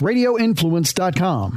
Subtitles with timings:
[0.00, 1.54] radioinfluence.com.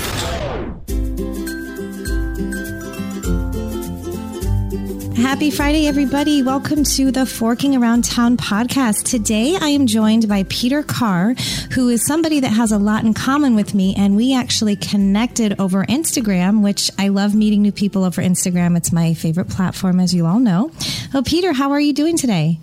[5.16, 6.44] Happy Friday, everybody.
[6.44, 9.10] Welcome to the Forking Around Town podcast.
[9.10, 11.34] Today, I am joined by Peter Carr,
[11.72, 13.96] who is somebody that has a lot in common with me.
[13.96, 18.76] And we actually connected over Instagram, which I love meeting new people over Instagram.
[18.76, 20.72] It's my favorite platform, as you all know.
[21.14, 22.60] Oh, Peter, how are you doing today?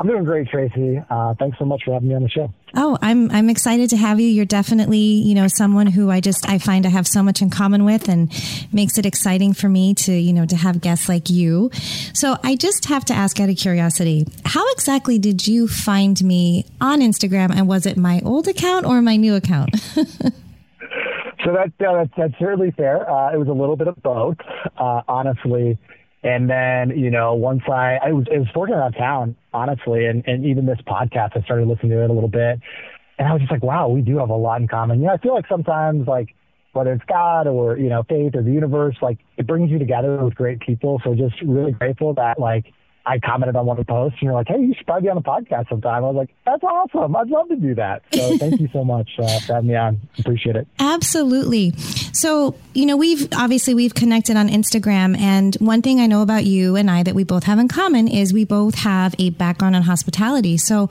[0.00, 0.98] I'm doing great, Tracy.
[1.10, 2.50] Uh, thanks so much for having me on the show.
[2.74, 4.28] Oh, I'm I'm excited to have you.
[4.28, 7.50] You're definitely, you know, someone who I just I find I have so much in
[7.50, 8.32] common with and
[8.72, 11.70] makes it exciting for me to, you know, to have guests like you.
[12.14, 16.64] So, I just have to ask out of curiosity, how exactly did you find me
[16.80, 19.76] on Instagram and was it my old account or my new account?
[19.94, 20.02] so
[21.44, 23.08] that, uh, that's, that's certainly fair.
[23.10, 24.38] Uh, it was a little bit of both,
[24.78, 25.76] uh, honestly.
[26.22, 30.22] And then, you know, once I, I was, I was working around town, honestly, and,
[30.26, 32.60] and even this podcast, I started listening to it a little bit.
[33.18, 35.00] And I was just like, wow, we do have a lot in common.
[35.00, 36.34] You know, I feel like sometimes, like,
[36.72, 40.22] whether it's God or, you know, faith or the universe, like, it brings you together
[40.22, 41.00] with great people.
[41.04, 42.66] So just really grateful that, like,
[43.10, 45.08] I commented on one of the posts and you're like, hey, you should probably be
[45.08, 46.04] on the podcast sometime.
[46.04, 47.16] I was like, that's awesome.
[47.16, 48.02] I'd love to do that.
[48.14, 50.00] So thank you so much uh, for having me on.
[50.16, 50.68] Appreciate it.
[50.78, 51.72] Absolutely.
[52.12, 56.44] So, you know, we've obviously we've connected on Instagram and one thing I know about
[56.44, 59.74] you and I that we both have in common is we both have a background
[59.74, 60.56] in hospitality.
[60.56, 60.88] So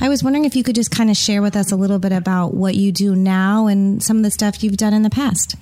[0.00, 2.12] I was wondering if you could just kind of share with us a little bit
[2.12, 5.56] about what you do now and some of the stuff you've done in the past.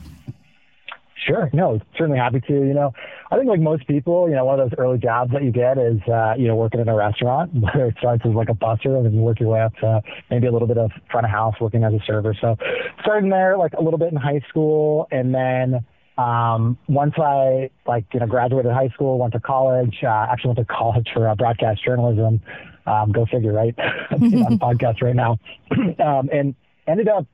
[1.27, 1.49] Sure.
[1.55, 2.53] No, certainly happy to.
[2.53, 2.93] You know,
[3.35, 5.77] I think like most people, you know, one of those early jobs that you get
[5.77, 8.97] is, uh, you know, working in a restaurant, whether it starts as like a busser
[8.97, 11.33] and then you work your way up to maybe a little bit of front of
[11.33, 12.33] house working as a server.
[12.41, 12.57] So
[13.01, 15.85] starting there like a little bit in high school and then,
[16.17, 20.69] um, once I like, you know, graduated high school, went to college, uh, actually went
[20.69, 22.41] to college for uh, broadcast journalism.
[22.87, 23.75] Um, go figure, right?
[24.13, 25.41] I'm on podcast right now.
[25.99, 26.55] um, and
[26.87, 27.27] ended up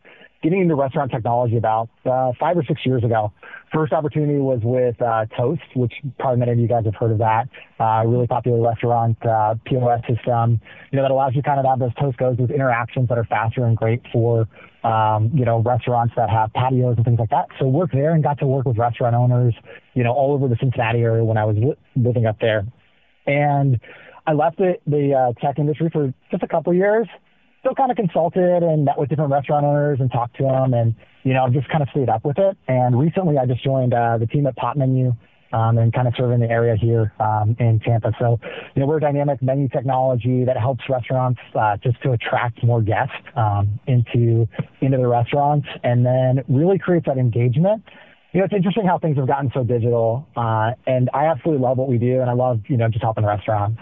[0.42, 3.32] getting into restaurant technology about uh, five or six years ago.
[3.72, 7.18] First opportunity was with uh, Toast, which probably many of you guys have heard of
[7.18, 7.48] that.
[7.78, 11.78] Uh, really popular restaurant uh, POS system, you know, that allows you kind of have
[11.78, 14.48] those Toast goes with interactions that are faster and great for,
[14.82, 17.46] um, you know, restaurants that have patios and things like that.
[17.58, 19.54] So worked there and got to work with restaurant owners,
[19.94, 22.64] you know, all over the Cincinnati area when I was li- living up there.
[23.26, 23.78] And
[24.26, 27.06] I left the, the uh, tech industry for just a couple years
[27.60, 30.94] still kind of consulted and met with different restaurant owners and talked to them and,
[31.22, 32.56] you know, I've just kind of stayed up with it.
[32.68, 35.14] And recently I just joined uh, the team at Pop Menu
[35.52, 38.12] um, and kind of serving the area here um, in Tampa.
[38.18, 38.38] So,
[38.74, 42.80] you know, we're a dynamic menu technology that helps restaurants uh, just to attract more
[42.80, 44.48] guests um, into
[44.80, 47.82] into the restaurants and then really creates that engagement.
[48.32, 51.78] You know, it's interesting how things have gotten so digital, uh, and I absolutely love
[51.78, 53.80] what we do, and I love, you know, just helping restaurants.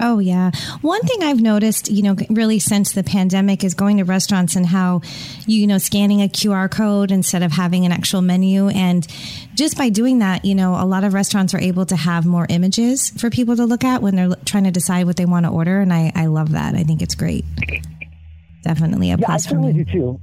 [0.00, 0.50] Oh, yeah.
[0.80, 4.64] One thing I've noticed, you know, really since the pandemic is going to restaurants and
[4.64, 5.02] how,
[5.46, 8.68] you know, scanning a QR code instead of having an actual menu.
[8.68, 9.06] And
[9.54, 12.46] just by doing that, you know, a lot of restaurants are able to have more
[12.48, 15.52] images for people to look at when they're trying to decide what they want to
[15.52, 15.80] order.
[15.80, 16.74] And I, I love that.
[16.74, 17.44] I think it's great.
[18.62, 20.20] Definitely a yeah, plus I certainly do too.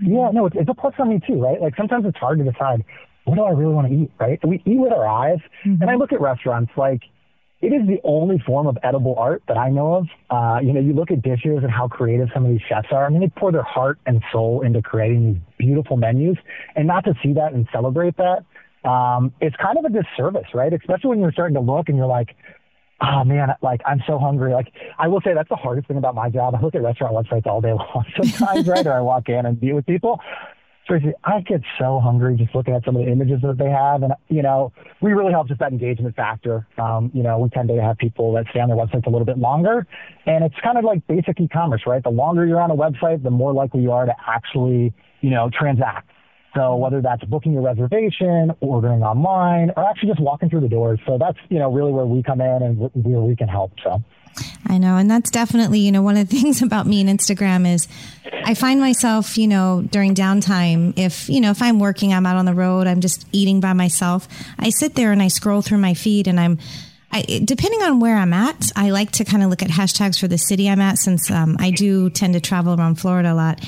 [0.00, 1.60] Yeah, no, it's, it's a plus for me too, right?
[1.60, 2.84] Like sometimes it's hard to decide
[3.24, 4.38] what do I really want to eat, right?
[4.44, 5.38] We eat with our eyes.
[5.64, 5.80] Mm-hmm.
[5.80, 7.02] And I look at restaurants like,
[7.62, 10.06] it is the only form of edible art that I know of.
[10.28, 13.06] Uh, you know, you look at dishes and how creative some of these chefs are.
[13.06, 16.36] I mean, they pour their heart and soul into creating these beautiful menus,
[16.74, 18.44] and not to see that and celebrate that,
[18.88, 20.72] um, it's kind of a disservice, right?
[20.72, 22.34] Especially when you're starting to look and you're like,
[23.00, 24.52] oh man, like I'm so hungry.
[24.52, 26.54] Like I will say that's the hardest thing about my job.
[26.56, 28.86] I look at restaurant websites all day long sometimes, right?
[28.86, 30.20] Or I walk in and meet with people.
[30.86, 34.02] Tracy, I get so hungry just looking at some of the images that they have.
[34.02, 36.66] And, you know, we really help just that engagement factor.
[36.76, 39.24] Um, you know, we tend to have people that stay on their websites a little
[39.24, 39.86] bit longer.
[40.26, 42.02] And it's kind of like basic e-commerce, right?
[42.02, 45.50] The longer you're on a website, the more likely you are to actually, you know,
[45.56, 46.10] transact.
[46.54, 51.00] So whether that's booking your reservation, ordering online, or actually just walking through the doors.
[51.06, 53.72] So that's, you know, really where we come in and where we can help.
[53.82, 54.02] So.
[54.66, 54.96] I know.
[54.96, 57.88] And that's definitely, you know, one of the things about me and Instagram is
[58.44, 62.36] I find myself, you know, during downtime, if, you know, if I'm working, I'm out
[62.36, 64.28] on the road, I'm just eating by myself,
[64.58, 66.58] I sit there and I scroll through my feed and I'm,
[67.14, 70.28] I, depending on where I'm at, I like to kind of look at hashtags for
[70.28, 73.60] the city I'm at since um, I do tend to travel around Florida a lot.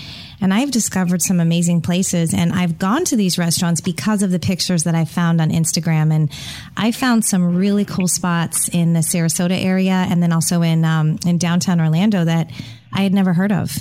[0.44, 4.38] And I've discovered some amazing places and I've gone to these restaurants because of the
[4.38, 6.12] pictures that I found on Instagram.
[6.12, 6.30] And
[6.76, 11.18] I found some really cool spots in the Sarasota area and then also in, um,
[11.24, 12.50] in downtown Orlando that
[12.92, 13.74] I had never heard of.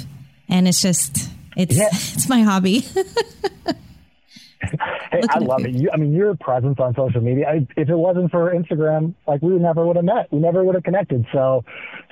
[0.47, 1.89] And it's just, it's, yeah.
[1.91, 2.85] it's my hobby.
[5.13, 5.71] hey, I love it.
[5.71, 7.47] You, I mean, your presence on social media.
[7.47, 10.31] I, if it wasn't for Instagram, like we never would have met.
[10.31, 11.25] We never would have connected.
[11.31, 11.63] So,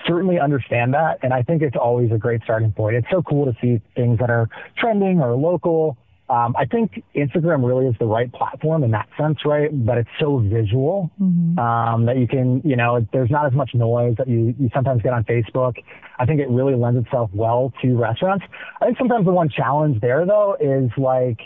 [0.08, 1.20] certainly understand that.
[1.24, 2.96] And I think it's always a great starting point.
[2.96, 5.98] It's so cool to see things that are trending or local.
[6.30, 9.70] Um, I think Instagram really is the right platform in that sense, right?
[9.86, 11.60] But it's so visual mm-hmm.
[11.60, 15.02] um, that you can, you know, there's not as much noise that you, you sometimes
[15.02, 15.74] get on Facebook.
[16.20, 18.46] I think it really lends itself well to restaurants.
[18.80, 21.42] I think sometimes the one challenge there, though, is like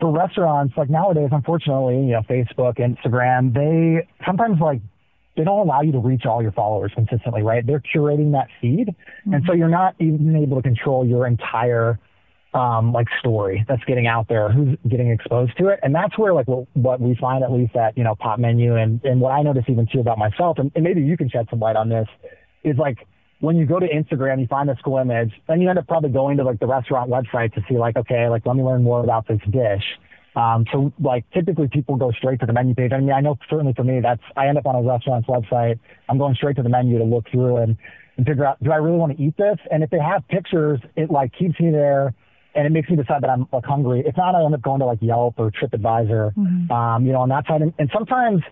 [0.00, 4.80] for restaurants, like nowadays, unfortunately, you know, Facebook, Instagram, they sometimes like
[5.36, 7.66] they don't allow you to reach all your followers consistently, right?
[7.66, 8.88] They're curating that feed.
[8.88, 9.34] Mm-hmm.
[9.34, 11.98] And so you're not even able to control your entire
[12.54, 15.80] um, like story that's getting out there, who's getting exposed to it.
[15.82, 18.76] And that's where like what, what we find at least at, you know, Pop Menu
[18.76, 21.48] and, and what I notice even too about myself, and, and maybe you can shed
[21.50, 22.08] some light on this,
[22.64, 23.06] is like
[23.40, 26.10] when you go to Instagram, you find the school image, then you end up probably
[26.10, 29.02] going to like the restaurant website to see like, okay, like let me learn more
[29.02, 29.84] about this dish.
[30.34, 32.92] Um, so like typically people go straight to the menu page.
[32.92, 35.78] I mean, I know certainly for me, that's, I end up on a restaurant's website.
[36.08, 37.76] I'm going straight to the menu to look through and,
[38.16, 39.58] and figure out, do I really want to eat this?
[39.70, 42.14] And if they have pictures, it like keeps me there
[42.54, 44.02] and it makes me decide that I'm like hungry.
[44.06, 46.72] If not, I end up going to like Yelp or TripAdvisor, mm-hmm.
[46.72, 47.62] um, you know, on that side.
[47.62, 48.42] And, and sometimes,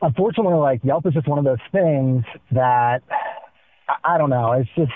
[0.00, 3.02] unfortunately, like Yelp is just one of those things that
[3.90, 4.52] I, I don't know.
[4.52, 4.92] It's just,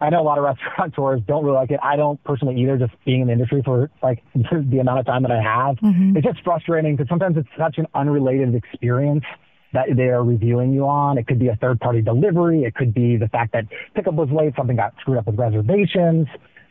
[0.00, 1.80] I know a lot of restaurateurs don't really like it.
[1.82, 5.22] I don't personally either, just being in the industry for like the amount of time
[5.22, 5.76] that I have.
[5.76, 6.16] Mm-hmm.
[6.16, 9.24] It's just frustrating because sometimes it's such an unrelated experience
[9.72, 11.18] that they are reviewing you on.
[11.18, 12.62] It could be a third party delivery.
[12.62, 13.64] It could be the fact that
[13.94, 16.28] pickup was late, something got screwed up with reservations,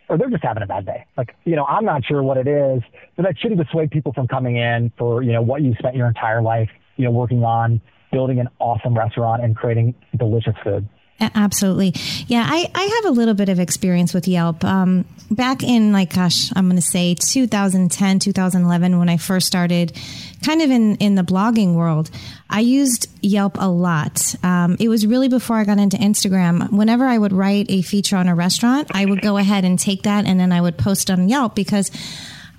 [0.10, 1.06] or they're just having a bad day.
[1.18, 2.81] Like, you know, I'm not sure what it is,
[3.18, 6.08] but that shouldn't dissuade people from coming in for, you know, what you spent your
[6.08, 7.81] entire life, you know, working on
[8.12, 10.88] building an awesome restaurant and creating delicious food.
[11.19, 11.94] Absolutely.
[12.27, 14.63] Yeah, I, I have a little bit of experience with Yelp.
[14.63, 19.98] Um, back in, like, gosh, I'm going to say 2010, 2011, when I first started
[20.45, 22.10] kind of in, in the blogging world,
[22.50, 24.36] I used Yelp a lot.
[24.44, 26.71] Um, it was really before I got into Instagram.
[26.71, 30.04] Whenever I would write a feature on a restaurant, I would go ahead and take
[30.04, 31.89] that and then I would post on Yelp because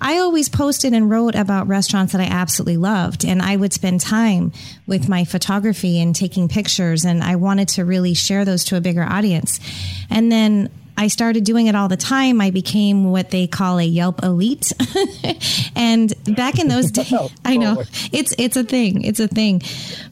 [0.05, 3.25] I always posted and wrote about restaurants that I absolutely loved.
[3.25, 4.51] And I would spend time
[4.85, 7.05] with my photography and taking pictures.
[7.05, 9.59] And I wanted to really share those to a bigger audience.
[10.11, 12.39] And then I started doing it all the time.
[12.39, 14.71] I became what they call a Yelp elite.
[15.75, 19.03] and back in those days, oh, I know it's it's a thing.
[19.03, 19.61] It's a thing.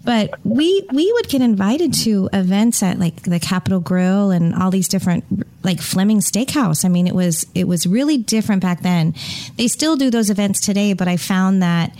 [0.03, 4.71] But we we would get invited to events at like the Capital Grille and all
[4.71, 5.23] these different
[5.63, 6.83] like Fleming Steakhouse.
[6.83, 9.15] I mean, it was it was really different back then.
[9.55, 11.95] They still do those events today, but I found that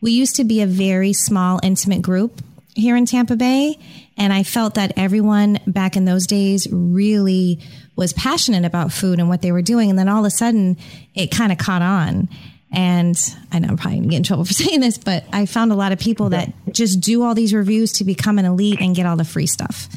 [0.00, 2.40] we used to be a very small intimate group
[2.74, 3.76] here in Tampa Bay
[4.18, 7.60] and I felt that everyone back in those days really
[7.98, 9.90] was passionate about food and what they were doing.
[9.90, 10.76] And then all of a sudden
[11.16, 12.28] it kind of caught on.
[12.70, 13.18] And
[13.50, 15.74] I know I'm probably gonna get in trouble for saying this, but I found a
[15.74, 19.04] lot of people that just do all these reviews to become an elite and get
[19.04, 19.88] all the free stuff.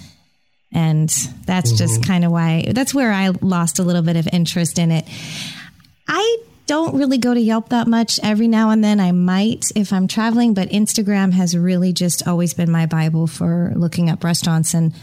[0.73, 1.09] And
[1.45, 1.77] that's mm-hmm.
[1.77, 5.05] just kind of why, that's where I lost a little bit of interest in it.
[6.07, 8.19] I don't really go to Yelp that much.
[8.23, 12.53] Every now and then I might if I'm traveling, but Instagram has really just always
[12.55, 14.73] been my Bible for looking up restaurants.
[14.73, 14.93] And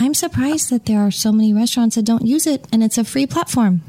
[0.00, 3.04] I'm surprised that there are so many restaurants that don't use it and it's a
[3.04, 3.82] free platform.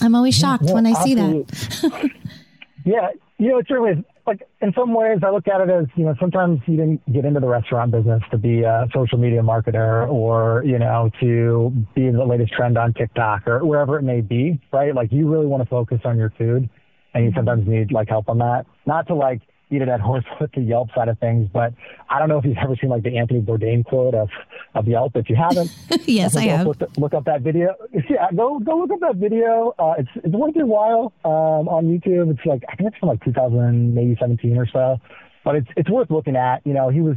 [0.00, 1.44] I'm always shocked yeah, when I absolutely.
[1.56, 2.10] see that.
[2.84, 3.08] yeah,
[3.38, 4.04] you know, it's is.
[4.28, 7.24] Like in some ways, I look at it as you know, sometimes you didn't get
[7.24, 12.10] into the restaurant business to be a social media marketer or you know to be
[12.10, 14.94] the latest trend on TikTok or wherever it may be, right?
[14.94, 16.70] Like you really want to focus on your food,
[17.12, 17.38] and you mm-hmm.
[17.38, 18.64] sometimes need like help on that.
[18.86, 21.72] Not to like beat a dead horse with the Yelp side of things, but
[22.08, 24.28] I don't know if you've ever seen like the Anthony Bourdain quote of,
[24.74, 25.16] of Yelp.
[25.16, 25.70] If you haven't,
[26.06, 26.66] yes, I, have.
[26.66, 27.74] Look, look, up that video.
[28.08, 29.74] Yeah, go go look up that video.
[29.78, 32.30] Uh, it's it's worth a while um, on YouTube.
[32.30, 34.98] It's like I think it's from like 2000, maybe 17 or so,
[35.44, 36.60] but it's it's worth looking at.
[36.64, 37.16] You know, he was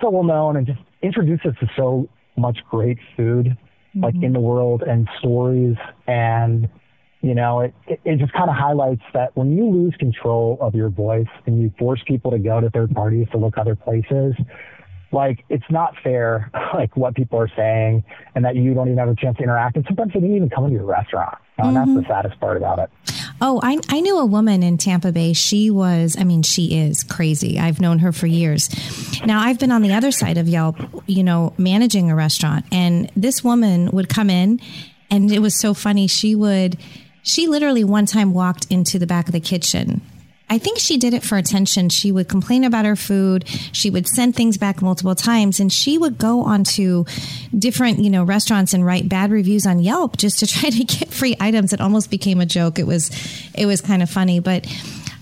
[0.00, 4.04] so well known and just introduced us to so much great food, mm-hmm.
[4.04, 6.68] like in the world and stories and
[7.22, 10.74] you know, it, it, it just kind of highlights that when you lose control of
[10.74, 14.34] your voice and you force people to go to third parties to look other places,
[15.12, 19.08] like it's not fair, like what people are saying, and that you don't even have
[19.08, 19.76] a chance to interact.
[19.76, 21.38] And sometimes they didn't even come into your restaurant.
[21.58, 21.68] Mm-hmm.
[21.68, 22.10] And that's the mm-hmm.
[22.10, 22.90] saddest part about it.
[23.40, 25.32] Oh, I, I knew a woman in Tampa Bay.
[25.32, 27.58] She was, I mean, she is crazy.
[27.58, 28.70] I've known her for years.
[29.24, 30.76] Now, I've been on the other side of Yelp,
[31.06, 34.60] you know, managing a restaurant, and this woman would come in,
[35.10, 36.06] and it was so funny.
[36.06, 36.78] She would,
[37.22, 40.02] she literally one time walked into the back of the kitchen.
[40.52, 41.88] I think she did it for attention.
[41.88, 43.48] She would complain about her food.
[43.72, 47.06] She would send things back multiple times and she would go onto
[47.58, 51.08] different, you know, restaurants and write bad reviews on Yelp just to try to get
[51.08, 51.72] free items.
[51.72, 52.78] It almost became a joke.
[52.78, 53.10] It was,
[53.54, 54.66] it was kind of funny, but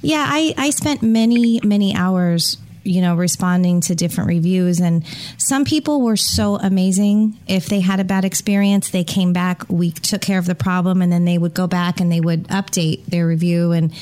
[0.03, 4.81] yeah, I, I spent many, many hours you know, responding to different reviews.
[4.81, 5.05] And
[5.39, 7.39] some people were so amazing.
[7.47, 11.03] If they had a bad experience, they came back, we took care of the problem,
[11.03, 13.73] and then they would go back and they would update their review.
[13.73, 13.93] And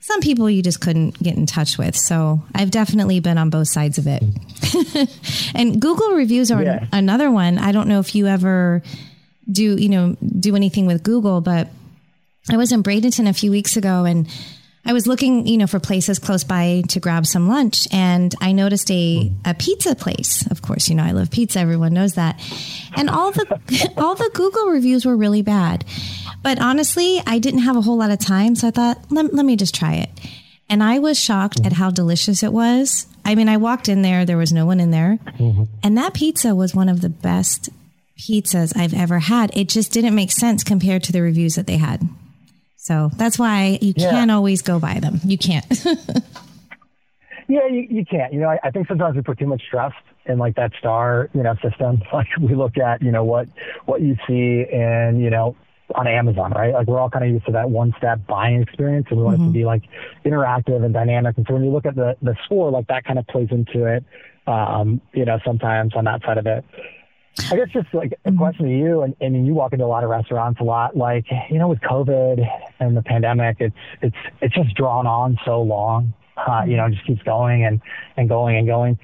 [0.00, 1.96] some people you just couldn't get in touch with.
[1.96, 4.22] So I've definitely been on both sides of it.
[5.54, 6.86] and Google reviews are yeah.
[6.92, 7.58] another one.
[7.58, 8.82] I don't know if you ever
[9.50, 11.68] do, you know, do anything with Google, but
[12.50, 14.28] I was in Bradenton a few weeks ago and
[14.84, 18.52] I was looking, you know, for places close by to grab some lunch, and I
[18.52, 20.50] noticed a, a pizza place.
[20.50, 22.40] Of course, you know I love pizza; everyone knows that.
[22.96, 25.84] And all the all the Google reviews were really bad.
[26.42, 29.44] But honestly, I didn't have a whole lot of time, so I thought, let, let
[29.44, 30.08] me just try it.
[30.70, 33.06] And I was shocked at how delicious it was.
[33.24, 35.64] I mean, I walked in there; there was no one in there, mm-hmm.
[35.82, 37.68] and that pizza was one of the best
[38.18, 39.50] pizzas I've ever had.
[39.56, 42.08] It just didn't make sense compared to the reviews that they had.
[42.82, 45.20] So that's why you can't always go by them.
[45.22, 45.66] You can't.
[47.46, 48.32] yeah, you, you can't.
[48.32, 51.28] You know, I, I think sometimes we put too much trust in like that star,
[51.34, 52.00] you know, system.
[52.12, 53.48] Like we look at, you know, what
[53.84, 55.56] what you see and, you know,
[55.94, 56.72] on Amazon, right?
[56.72, 59.40] Like we're all kind of used to that one step buying experience and we want
[59.40, 59.42] mm-hmm.
[59.42, 59.58] it to mm-hmm.
[59.58, 59.82] be like
[60.24, 61.36] interactive and dynamic.
[61.36, 63.84] And so when you look at the, the score, like that kind of plays into
[63.84, 64.04] it,
[64.46, 66.64] um, you know, sometimes on that side of it.
[67.38, 68.38] I guess just like a mm-hmm.
[68.38, 70.96] question to you, and, and you walk into a lot of restaurants a lot.
[70.96, 72.44] Like you know, with COVID
[72.80, 76.12] and the pandemic, it's it's it's just drawn on so long.
[76.36, 77.80] Uh, you know, just keeps going and
[78.16, 78.98] and going and going.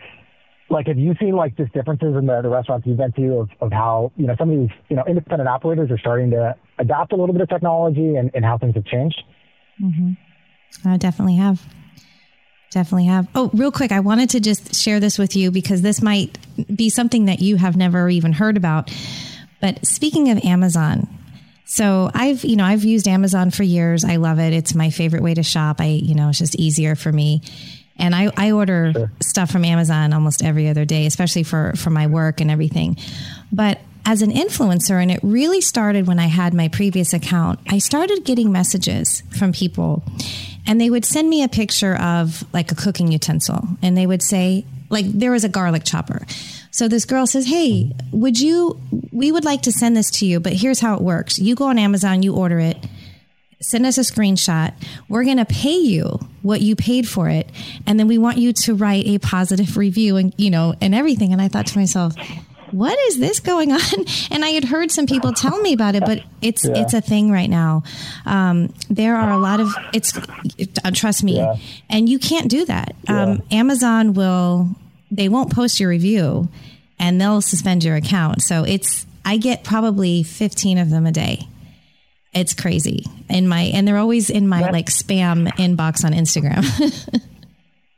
[0.69, 3.51] Like, have you seen like just differences in the, the restaurants you've been to of,
[3.61, 7.13] of how you know some of these you know independent operators are starting to adopt
[7.13, 9.23] a little bit of technology and, and how things have changed?
[9.81, 10.89] Mm-hmm.
[10.89, 11.63] I definitely have.
[12.77, 13.27] Definitely have.
[13.35, 16.37] Oh, real quick, I wanted to just share this with you because this might
[16.77, 18.93] be something that you have never even heard about.
[19.63, 21.09] But speaking of Amazon,
[21.65, 24.05] so I've, you know, I've used Amazon for years.
[24.05, 24.53] I love it.
[24.53, 25.81] It's my favorite way to shop.
[25.81, 27.41] I, you know, it's just easier for me.
[27.97, 29.11] And I, I order sure.
[29.23, 32.99] stuff from Amazon almost every other day, especially for, for my work and everything.
[33.51, 37.79] But as an influencer, and it really started when I had my previous account, I
[37.79, 40.05] started getting messages from people
[40.67, 43.67] and they would send me a picture of like a cooking utensil.
[43.83, 46.27] And they would say like there was a garlic chopper.
[46.71, 48.81] So this girl says hey would you
[49.13, 51.39] we would like to send this to you but here's how it works.
[51.39, 52.77] You go on amazon you order it
[53.63, 54.75] send us a screenshot.
[55.09, 57.51] We're going to pay you what you paid for it
[57.87, 61.33] and then we want you to write a positive review and you know and everything.
[61.33, 62.15] And i thought to myself
[62.73, 63.81] what is this going on?
[64.31, 66.77] And I had heard some people tell me about it, but it's yeah.
[66.77, 67.85] it's a thing right now.
[68.27, 71.57] Um, there are a lot of it's uh, trust me, yeah.
[71.89, 72.95] and you can't do that.
[73.05, 73.23] Yeah.
[73.23, 74.69] Um, Amazon will
[75.11, 76.49] they won't post your review,
[76.99, 78.43] and they'll suspend your account.
[78.43, 81.47] So it's I get probably fifteen of them a day.
[82.35, 86.63] It's crazy in my and they're always in my like spam inbox on Instagram.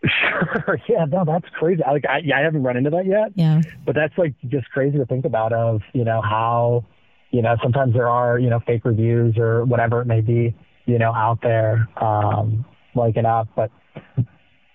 [0.04, 0.78] Sure.
[0.88, 1.04] Yeah.
[1.06, 1.82] No, that's crazy.
[1.82, 3.32] I, like, I, yeah, I haven't run into that yet.
[3.34, 3.60] Yeah.
[3.84, 5.52] But that's like just crazy to think about.
[5.52, 6.84] Of you know how,
[7.30, 10.54] you know, sometimes there are you know fake reviews or whatever it may be,
[10.86, 12.64] you know, out there, um,
[12.94, 13.48] like it up.
[13.56, 13.70] But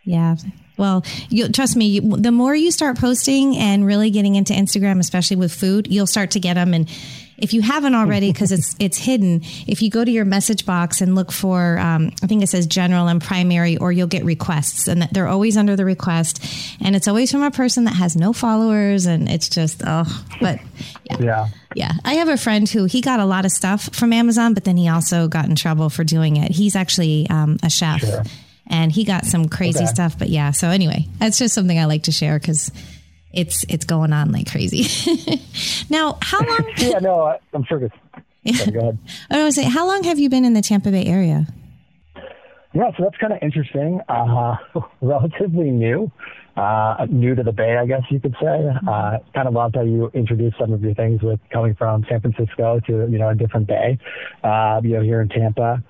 [0.04, 0.36] yeah.
[0.78, 1.86] Well, you trust me.
[1.86, 6.08] You, the more you start posting and really getting into Instagram, especially with food, you'll
[6.08, 6.90] start to get them and
[7.38, 11.02] if you haven't already, because it's it's hidden, if you go to your message box
[11.02, 14.88] and look for, um, I think it says general and primary, or you'll get requests,
[14.88, 16.46] and they're always under the request,
[16.82, 20.60] and it's always from a person that has no followers, and it's just oh, but
[21.10, 21.18] yeah.
[21.20, 21.48] yeah.
[21.76, 24.64] Yeah, I have a friend who he got a lot of stuff from Amazon, but
[24.64, 26.52] then he also got in trouble for doing it.
[26.52, 28.24] He's actually um, a chef, sure.
[28.68, 29.88] and he got some crazy okay.
[29.88, 30.20] stuff.
[30.20, 32.72] But yeah, so anyway, that's just something I like to share because
[33.34, 34.86] it's it's going on like crazy.
[35.90, 36.72] now, how long?
[36.78, 37.96] yeah, no, I'm sure it's.
[38.46, 38.72] Yeah.
[38.72, 38.98] Go ahead.
[39.32, 41.48] I was say, how long have you been in the Tampa Bay area?
[42.74, 44.02] Yeah, so that's kind of interesting.
[44.10, 44.58] Uh,
[45.02, 46.12] relatively new,
[46.58, 48.48] uh, new to the Bay, I guess you could say.
[48.48, 48.90] Mm-hmm.
[48.90, 52.20] Uh, kind of loved how you introduced some of your things with coming from San
[52.20, 53.98] Francisco to you know a different Bay,
[54.44, 55.82] uh, you know here in Tampa.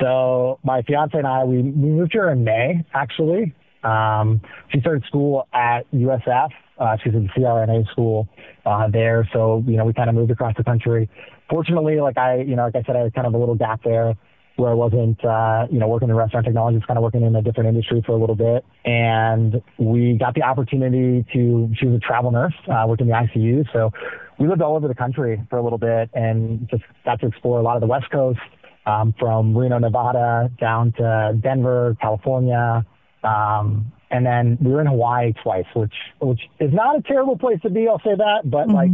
[0.00, 3.54] So my fiance and I, we, we moved here in May actually.
[3.84, 8.26] Um, she started school at USF uh, she's in CRNA school
[8.64, 11.08] uh, there, so you know we kind of moved across the country.
[11.48, 13.82] Fortunately, like I, you know, like I said, I had kind of a little gap
[13.84, 14.14] there
[14.56, 17.34] where I wasn't, uh, you know, working in restaurant technology, was kind of working in
[17.34, 18.64] a different industry for a little bit.
[18.84, 23.14] And we got the opportunity to, she was a travel nurse, uh, worked in the
[23.14, 23.72] ICU.
[23.72, 23.90] So
[24.38, 27.58] we lived all over the country for a little bit and just got to explore
[27.58, 28.40] a lot of the West Coast,
[28.84, 32.84] um, from Reno, Nevada down to Denver, California,
[33.24, 37.60] um, and then we were in Hawaii twice, which which is not a terrible place
[37.62, 37.88] to be.
[37.88, 38.74] I'll say that, but mm-hmm.
[38.74, 38.90] like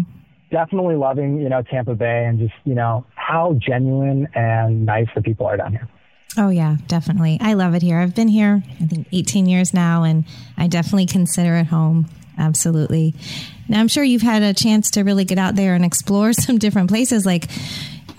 [0.51, 5.23] definitely loving you know Tampa Bay and just you know how genuine and nice the
[5.23, 5.89] people are down here.
[6.39, 7.39] Oh yeah, definitely.
[7.41, 7.99] I love it here.
[7.99, 10.25] I've been here, I think 18 years now, and
[10.57, 12.09] I definitely consider it home.
[12.39, 13.15] Absolutely.
[13.69, 16.59] Now I'm sure you've had a chance to really get out there and explore some
[16.59, 17.25] different places.
[17.25, 17.49] Like,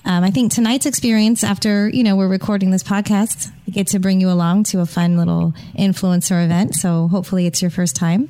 [0.05, 3.99] um, I think tonight's experience, after you know we're recording this podcast, we get to
[3.99, 6.75] bring you along to a fun little influencer event.
[6.75, 8.29] So hopefully, it's your first time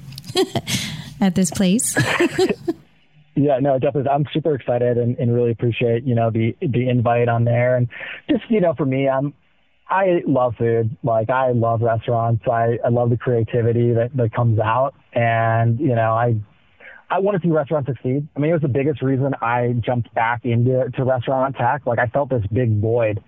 [1.21, 1.95] at this place.
[3.37, 4.09] Yeah, no, definitely.
[4.09, 7.77] I'm super excited and, and really appreciate, you know, the the invite on there.
[7.77, 7.87] And
[8.27, 9.31] just, you know, for me, I'm
[9.89, 10.97] I love food.
[11.03, 12.43] Like I love restaurants.
[12.47, 14.95] I, I love the creativity that, that comes out.
[15.13, 16.35] And, you know, I
[17.09, 18.27] I want to see restaurants succeed.
[18.35, 21.85] I mean, it was the biggest reason I jumped back into to restaurant tech.
[21.85, 23.23] Like I felt this big void,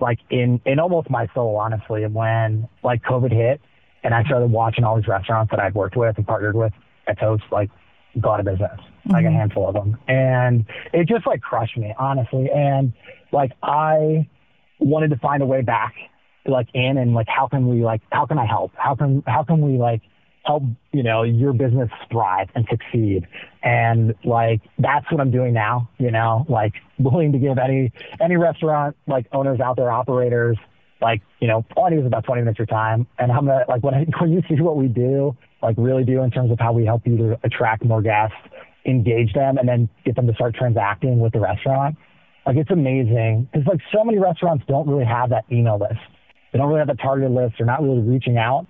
[0.00, 3.60] like in in almost my soul, honestly, when like COVID hit,
[4.04, 6.72] and I started watching all these restaurants that I'd worked with and partnered with
[7.08, 7.70] at Toast, like
[8.20, 9.12] go out of business, mm-hmm.
[9.12, 9.36] like a mm-hmm.
[9.36, 9.98] handful of them.
[10.06, 12.48] And it just like crushed me, honestly.
[12.54, 12.92] And
[13.32, 14.28] like I
[14.78, 15.94] wanted to find a way back,
[16.46, 18.72] like in and like how can we like how can I help?
[18.76, 20.02] How can how can we like
[20.46, 20.62] help
[20.92, 23.26] you know your business thrive and succeed
[23.62, 28.36] and like that's what i'm doing now you know like willing to give any any
[28.36, 30.56] restaurant like owners out there operators
[31.02, 33.46] like you know all i need is about 20 minutes of your time and i'm
[33.46, 36.50] gonna like when I, when you see what we do like really do in terms
[36.50, 38.36] of how we help you to attract more guests,
[38.84, 41.96] engage them, and then get them to start transacting with the restaurant.
[42.46, 46.00] Like it's amazing because like so many restaurants don't really have that email list.
[46.52, 47.54] They don't really have the targeted list.
[47.58, 48.66] They're not really reaching out.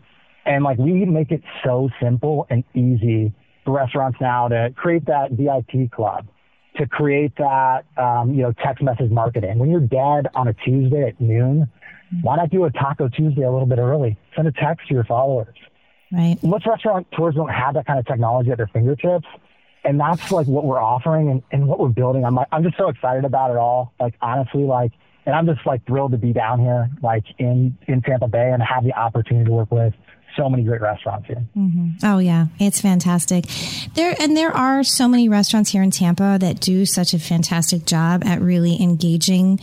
[0.46, 3.34] And like we make it so simple and easy
[3.64, 6.28] for restaurants now to create that VIP club,
[6.76, 9.58] to create that um, you know text message marketing.
[9.58, 11.68] When you're dead on a Tuesday at noon,
[12.22, 14.16] why not do a Taco Tuesday a little bit early?
[14.34, 15.56] Send a text to your followers.
[16.12, 16.36] Right.
[16.42, 19.26] Most restaurateurs don't have that kind of technology at their fingertips.
[19.84, 22.24] And that's like what we're offering and, and what we're building.
[22.24, 23.92] I'm like, I'm just so excited about it all.
[24.00, 24.92] Like honestly, like,
[25.26, 28.62] and I'm just like thrilled to be down here, like in, in Tampa Bay and
[28.62, 29.94] have the opportunity to work with
[30.36, 31.44] so many great restaurants here.
[31.56, 32.04] Mm-hmm.
[32.04, 33.46] Oh yeah, it's fantastic.
[33.94, 37.86] There and there are so many restaurants here in Tampa that do such a fantastic
[37.86, 39.60] job at really engaging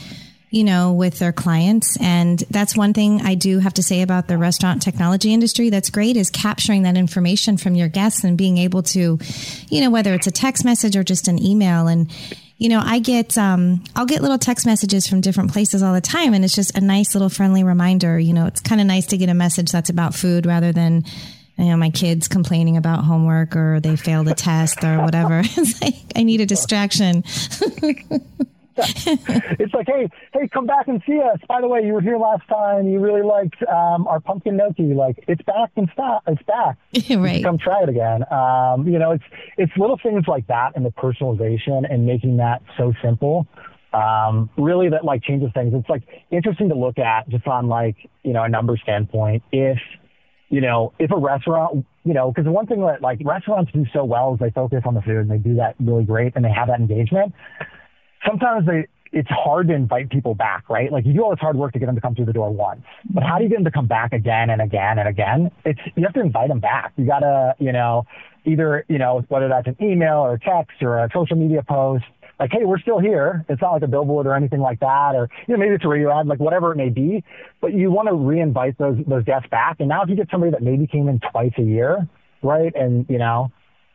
[0.53, 1.97] you know, with their clients.
[1.99, 5.89] And that's one thing I do have to say about the restaurant technology industry that's
[5.89, 9.17] great is capturing that information from your guests and being able to,
[9.69, 11.87] you know, whether it's a text message or just an email.
[11.87, 12.07] And,
[12.57, 16.01] you know, I get, um, I'll get little text messages from different places all the
[16.01, 16.33] time.
[16.33, 18.17] And it's just a nice little friendly reminder.
[18.17, 21.03] You know, it's kind of nice to get a message that's about food rather than,
[21.57, 25.39] you know, my kids complaining about homework or they failed a test or whatever.
[25.43, 27.23] it's like, I need a distraction.
[29.59, 31.39] it's like, hey, hey, come back and see us.
[31.47, 32.87] By the way, you were here last time.
[32.87, 34.93] You really liked um, our pumpkin gnocchi.
[34.93, 36.23] Like, it's back and stop.
[36.27, 36.77] It's back.
[37.17, 37.43] right.
[37.43, 38.23] Come try it again.
[38.31, 39.23] Um, you know, it's
[39.57, 43.47] it's little things like that and the personalization and making that so simple.
[43.93, 45.73] Um, really, that like changes things.
[45.75, 49.43] It's like interesting to look at just on like you know a number standpoint.
[49.51, 49.77] If
[50.49, 53.85] you know, if a restaurant, you know, because the one thing that like restaurants do
[53.93, 56.43] so well is they focus on the food and they do that really great and
[56.43, 57.33] they have that engagement
[58.25, 60.91] sometimes they, it's hard to invite people back, right?
[60.91, 62.51] Like you do all this hard work to get them to come through the door
[62.51, 62.81] once,
[63.11, 65.51] but how do you get them to come back again and again and again?
[65.65, 66.93] It's, you have to invite them back.
[66.97, 68.05] You gotta, you know,
[68.45, 72.05] either, you know, whether that's an email or a text or a social media post,
[72.39, 73.45] like, hey, we're still here.
[73.47, 75.87] It's not like a billboard or anything like that, or you know, maybe it's a
[75.87, 77.23] radio ad, like whatever it may be.
[77.61, 79.77] But you want to re-invite those those guests back.
[79.79, 82.07] And now, if you get somebody that maybe came in twice a year,
[82.41, 83.51] right, and you know,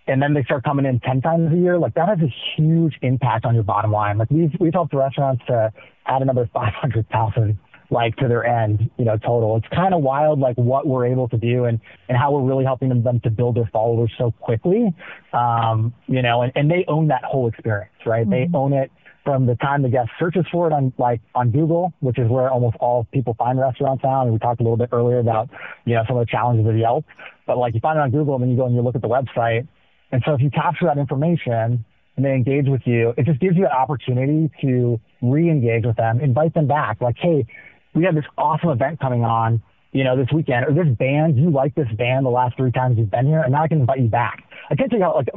[0.08, 2.94] and then they start coming in 10 times a year, like that has a huge
[3.02, 4.18] impact on your bottom line.
[4.18, 5.72] Like we've, we've helped restaurants to
[6.06, 7.58] add another 500,000
[7.90, 9.56] like to their end, you know, total.
[9.56, 12.64] It's kind of wild, like what we're able to do and, and how we're really
[12.64, 14.94] helping them, them to build their followers so quickly.
[15.32, 18.28] Um, you know, and, and they own that whole experience, right?
[18.28, 18.52] Mm-hmm.
[18.52, 18.90] They own it
[19.24, 22.50] from the time the guest searches for it on like on Google, which is where
[22.50, 24.22] almost all people find restaurants now.
[24.22, 25.48] And we talked a little bit earlier about,
[25.84, 27.04] you know, some of the challenges of Yelp,
[27.46, 29.02] but like you find it on Google and then you go and you look at
[29.02, 29.66] the website
[30.12, 31.84] and so if you capture that information
[32.16, 36.20] and they engage with you, it just gives you an opportunity to re-engage with them,
[36.20, 37.00] invite them back.
[37.00, 37.46] Like, hey,
[37.94, 41.50] we have this awesome event coming on, you know, this weekend, or this band, you
[41.50, 44.00] like this band the last three times you've been here, and now I can invite
[44.00, 44.42] you back.
[44.70, 45.28] I can't tell you how, like,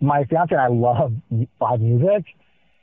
[0.00, 1.12] my fiance and I love
[1.60, 2.24] live music.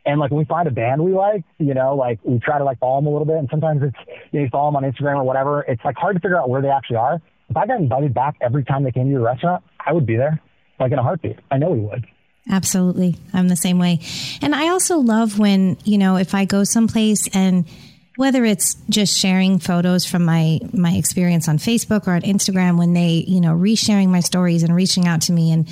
[0.05, 2.63] And like when we find a band we like, you know, like we try to
[2.63, 3.35] like follow them a little bit.
[3.35, 3.97] And sometimes it's,
[4.31, 5.61] you know, you follow them on Instagram or whatever.
[5.63, 7.21] It's like hard to figure out where they actually are.
[7.49, 10.15] If I got invited back every time they came to your restaurant, I would be
[10.15, 10.41] there
[10.79, 11.37] like in a heartbeat.
[11.51, 12.05] I know he would.
[12.49, 13.15] Absolutely.
[13.33, 13.99] I'm the same way.
[14.41, 17.65] And I also love when, you know, if I go someplace and
[18.15, 22.93] whether it's just sharing photos from my my experience on Facebook or on Instagram when
[22.93, 25.67] they, you know, resharing my stories and reaching out to me and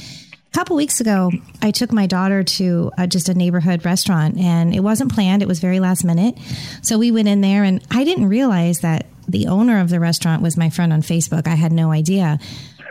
[0.48, 1.30] A couple weeks ago,
[1.62, 5.42] I took my daughter to uh, just a neighborhood restaurant, and it wasn't planned.
[5.42, 6.36] It was very last minute.
[6.82, 10.42] So we went in there, and I didn't realize that the owner of the restaurant
[10.42, 11.48] was my friend on Facebook.
[11.48, 12.40] I had no idea.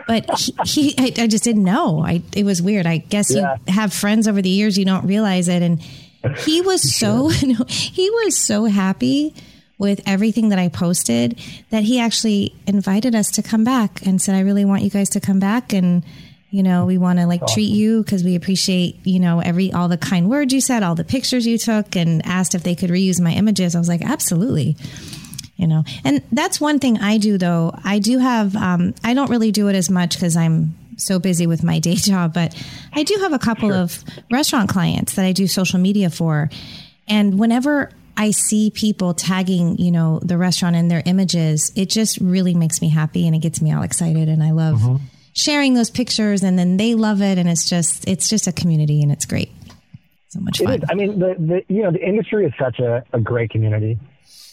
[0.07, 2.01] But he, he I, I, just didn't know.
[2.03, 2.87] I, it was weird.
[2.87, 3.57] I guess yeah.
[3.67, 5.61] you have friends over the years, you don't realize it.
[5.61, 5.81] And
[6.37, 7.27] he was so,
[7.67, 9.35] he was so happy
[9.77, 11.39] with everything that I posted
[11.69, 15.09] that he actually invited us to come back and said, I really want you guys
[15.09, 15.71] to come back.
[15.73, 16.03] And,
[16.49, 17.53] you know, we want to like awesome.
[17.53, 20.95] treat you because we appreciate, you know, every, all the kind words you said, all
[20.95, 23.75] the pictures you took and asked if they could reuse my images.
[23.75, 24.77] I was like, absolutely
[25.57, 29.29] you know and that's one thing i do though i do have um, i don't
[29.29, 32.55] really do it as much because i'm so busy with my day job but
[32.93, 33.77] i do have a couple sure.
[33.77, 36.49] of restaurant clients that i do social media for
[37.07, 42.17] and whenever I see people tagging, you know, the restaurant in their images, it just
[42.17, 44.27] really makes me happy and it gets me all excited.
[44.27, 45.05] And I love mm-hmm.
[45.33, 47.37] sharing those pictures and then they love it.
[47.37, 49.51] And it's just, it's just a community and it's great.
[50.29, 50.73] So much fun.
[50.73, 50.89] It is.
[50.89, 53.99] I mean, the, the, you know, the industry is such a, a great community.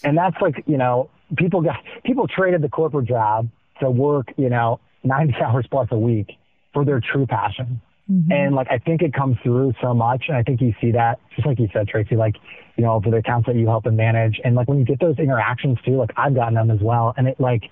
[0.04, 3.48] And that's like, you know, people got, people traded the corporate job
[3.80, 6.32] to work, you know, 90 hours plus a week
[6.72, 7.80] for their true passion.
[8.10, 8.32] Mm-hmm.
[8.32, 10.24] And like, I think it comes through so much.
[10.28, 12.36] And I think you see that, just like you said, Tracy, like,
[12.76, 14.40] you know, for the accounts that you help them manage.
[14.44, 17.14] And like when you get those interactions too, like I've gotten them as well.
[17.16, 17.62] And it like,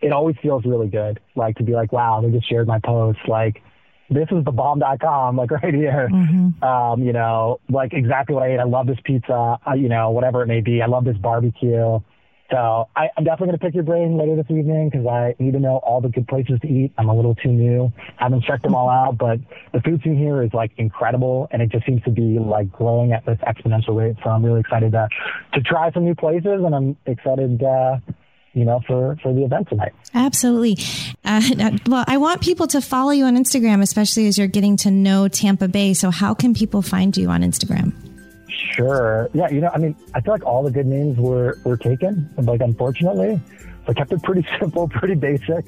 [0.00, 1.20] it always feels really good.
[1.36, 3.20] Like to be like, wow, they just shared my post.
[3.28, 3.62] Like,
[4.10, 6.08] this is the bomb.com, like right here.
[6.12, 6.62] Mm-hmm.
[6.64, 8.60] Um, you know, like exactly what I ate.
[8.60, 10.82] I love this pizza, uh, you know, whatever it may be.
[10.82, 12.00] I love this barbecue.
[12.50, 15.52] So I, am definitely going to pick your brain later this evening because I need
[15.52, 16.92] to know all the good places to eat.
[16.96, 17.92] I'm a little too new.
[18.18, 19.38] I haven't checked them all out, but
[19.74, 23.12] the food scene here is like incredible and it just seems to be like growing
[23.12, 24.16] at this exponential rate.
[24.24, 25.08] So I'm really excited to,
[25.54, 27.98] to try some new places and I'm excited, uh,
[28.54, 29.92] you know, for, for the event tonight.
[30.14, 30.78] Absolutely.
[31.24, 34.90] Uh, well, I want people to follow you on Instagram, especially as you're getting to
[34.90, 35.94] know Tampa Bay.
[35.94, 37.92] So how can people find you on Instagram?
[38.74, 39.28] Sure.
[39.34, 39.48] Yeah.
[39.50, 42.60] You know, I mean, I feel like all the good names were, were taken, like,
[42.60, 43.40] unfortunately.
[43.60, 45.64] So I kept it pretty simple, pretty basic.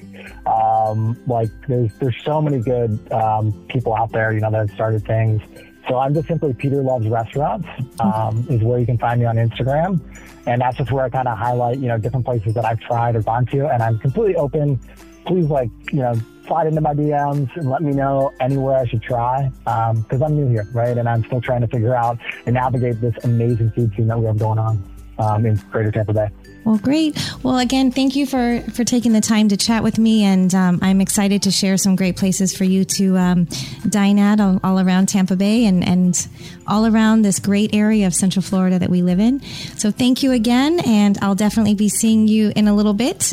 [0.46, 4.70] Um, like, there's, there's so many good um, people out there, you know, that have
[4.72, 5.42] started things.
[5.88, 7.66] So I'm just simply Peter Loves Restaurants
[8.00, 10.00] um, is where you can find me on Instagram.
[10.46, 13.16] And that's just where I kind of highlight, you know, different places that I've tried
[13.16, 13.68] or gone to.
[13.68, 14.78] And I'm completely open.
[15.26, 16.14] Please, like, you know,
[16.46, 20.36] slide into my DMs and let me know anywhere I should try because um, I'm
[20.36, 20.96] new here, right?
[20.96, 24.26] And I'm still trying to figure out and navigate this amazing food scene that we
[24.26, 24.82] have going on
[25.20, 26.30] um, in Greater Tampa Bay.
[26.64, 27.16] Well, great.
[27.42, 30.78] Well, again, thank you for for taking the time to chat with me, and um,
[30.82, 33.48] I'm excited to share some great places for you to um,
[33.88, 36.28] dine at all, all, around Tampa Bay and and
[36.66, 39.40] all around this great area of Central Florida that we live in.
[39.76, 43.32] So, thank you again, and I'll definitely be seeing you in a little bit.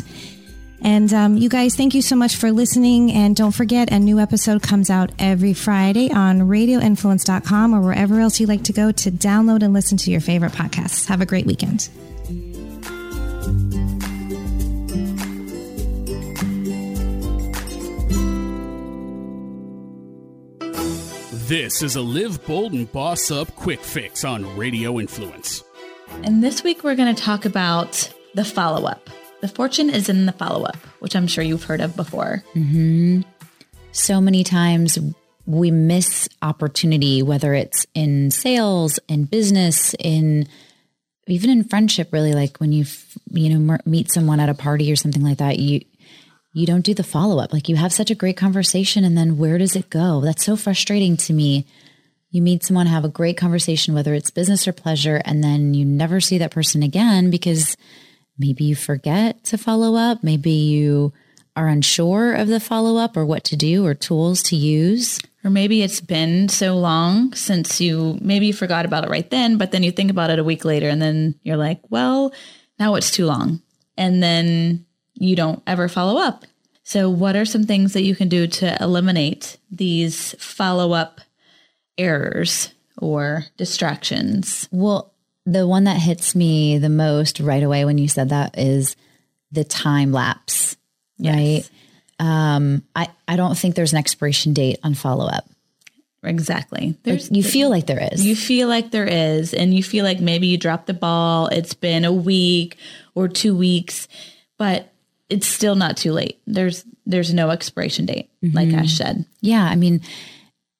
[0.82, 3.12] And um, you guys, thank you so much for listening.
[3.12, 8.38] And don't forget, a new episode comes out every Friday on radioinfluence.com or wherever else
[8.38, 11.06] you like to go to download and listen to your favorite podcasts.
[11.08, 11.88] Have a great weekend.
[21.48, 25.64] This is a Live Bold and Boss Up quick fix on Radio Influence.
[26.22, 29.08] And this week we're going to talk about the follow up.
[29.40, 32.42] The fortune is in the follow up, which I'm sure you've heard of before.
[32.54, 33.22] Mm-hmm.
[33.92, 34.98] So many times
[35.46, 40.46] we miss opportunity, whether it's in sales, in business, in
[41.26, 42.12] even in friendship.
[42.12, 42.84] Really, like when you
[43.30, 45.80] you know meet someone at a party or something like that, you
[46.52, 47.52] you don't do the follow up.
[47.52, 50.20] Like you have such a great conversation, and then where does it go?
[50.20, 51.66] That's so frustrating to me.
[52.30, 55.84] You meet someone, have a great conversation, whether it's business or pleasure, and then you
[55.84, 57.74] never see that person again because
[58.38, 60.22] maybe you forget to follow up.
[60.22, 61.12] Maybe you
[61.56, 65.20] are unsure of the follow up or what to do or tools to use.
[65.44, 69.56] Or maybe it's been so long since you maybe you forgot about it right then,
[69.56, 72.32] but then you think about it a week later and then you're like, well,
[72.78, 73.60] now it's too long.
[73.96, 76.44] And then you don't ever follow up.
[76.84, 81.20] So, what are some things that you can do to eliminate these follow up
[81.98, 84.68] errors or distractions?
[84.70, 85.12] Well,
[85.52, 88.96] the one that hits me the most right away when you said that is
[89.50, 90.76] the time lapse,
[91.16, 91.34] yes.
[91.34, 91.70] right?
[92.20, 95.48] Um, I, I don't think there's an expiration date on follow up.
[96.22, 96.96] Exactly.
[97.04, 98.26] There's, you feel like there is.
[98.26, 101.46] You feel like there is, and you feel like maybe you dropped the ball.
[101.46, 102.76] It's been a week
[103.14, 104.08] or two weeks,
[104.58, 104.92] but
[105.30, 106.40] it's still not too late.
[106.46, 108.56] There's there's no expiration date, mm-hmm.
[108.56, 109.24] like Ash said.
[109.40, 110.02] Yeah, I mean,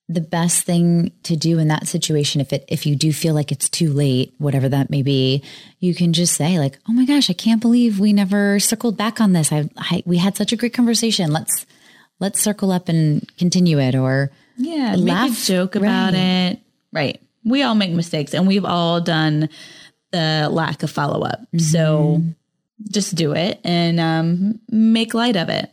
[0.09, 3.53] the best thing to do in that situation if it if you do feel like
[3.53, 5.43] it's too late whatever that may be
[5.81, 9.21] you can just say like oh my gosh i can't believe we never circled back
[9.21, 11.67] on this I, I we had such a great conversation let's
[12.21, 16.51] let's circle up and continue it or Yeah, Laugh, make a joke about right.
[16.55, 16.61] it.
[16.93, 17.21] Right.
[17.45, 19.49] We all make mistakes and we've all done
[20.11, 21.41] the lack of follow up.
[21.59, 22.23] So
[22.91, 25.69] just do it and um, make light of it.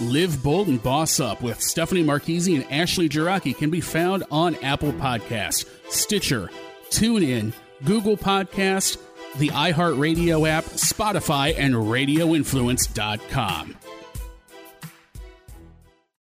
[0.00, 4.54] Live Bold and Boss Up with Stephanie Marchese and Ashley Jiraki can be found on
[4.56, 6.50] Apple Podcast, Stitcher,
[6.88, 7.52] TuneIn,
[7.84, 8.96] Google Podcast,
[9.36, 13.76] the iHeartRadio app, Spotify, and RadioInfluence.com.